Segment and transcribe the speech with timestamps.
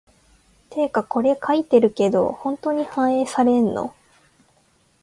[0.71, 3.93] てかこれ書いてるけど、本当に反映されんの？